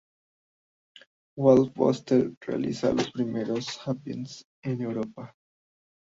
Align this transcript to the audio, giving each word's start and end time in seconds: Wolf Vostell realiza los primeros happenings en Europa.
Wolf 1.37 1.75
Vostell 1.75 2.35
realiza 2.47 2.91
los 2.91 3.11
primeros 3.11 3.77
happenings 3.85 4.43
en 4.63 4.81
Europa. 4.81 5.35